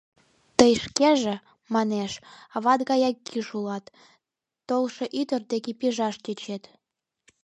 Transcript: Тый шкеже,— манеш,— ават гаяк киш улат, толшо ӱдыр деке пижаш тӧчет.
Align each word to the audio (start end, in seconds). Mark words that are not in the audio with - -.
Тый 0.57 0.73
шкеже,— 0.85 1.35
манеш,— 1.73 2.11
ават 2.55 2.79
гаяк 2.89 3.15
киш 3.27 3.47
улат, 3.57 3.85
толшо 4.67 5.05
ӱдыр 5.19 5.41
деке 5.51 5.71
пижаш 5.79 6.15
тӧчет. 6.23 6.63